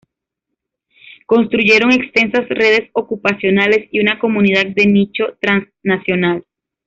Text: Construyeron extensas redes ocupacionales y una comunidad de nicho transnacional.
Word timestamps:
Construyeron 1.27 1.91
extensas 1.91 2.49
redes 2.49 2.89
ocupacionales 2.93 3.87
y 3.91 3.99
una 3.99 4.17
comunidad 4.17 4.65
de 4.65 4.87
nicho 4.87 5.37
transnacional. 5.39 6.43